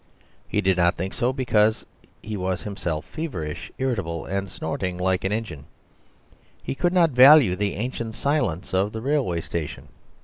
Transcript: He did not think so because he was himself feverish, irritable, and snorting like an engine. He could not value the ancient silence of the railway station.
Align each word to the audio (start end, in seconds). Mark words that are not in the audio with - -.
He 0.47 0.61
did 0.61 0.77
not 0.77 0.95
think 0.95 1.13
so 1.13 1.31
because 1.31 1.85
he 2.23 2.35
was 2.35 2.63
himself 2.63 3.05
feverish, 3.05 3.71
irritable, 3.77 4.25
and 4.25 4.49
snorting 4.49 4.97
like 4.97 5.23
an 5.23 5.31
engine. 5.31 5.65
He 6.63 6.73
could 6.73 6.91
not 6.91 7.11
value 7.11 7.55
the 7.55 7.75
ancient 7.75 8.15
silence 8.15 8.73
of 8.73 8.93
the 8.93 9.01
railway 9.03 9.41
station. 9.41 9.89